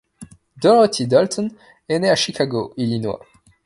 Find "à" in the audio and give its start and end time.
2.09-2.15